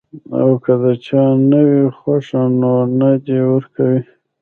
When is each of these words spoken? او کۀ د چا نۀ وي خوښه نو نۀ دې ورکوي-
او 0.39 0.49
کۀ 0.63 0.73
د 0.81 0.83
چا 1.05 1.23
نۀ 1.49 1.59
وي 1.69 1.83
خوښه 1.97 2.43
نو 2.59 2.73
نۀ 2.97 3.09
دې 3.25 3.39
ورکوي- 3.51 3.99